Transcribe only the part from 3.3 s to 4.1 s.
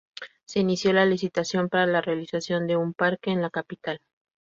la Capital.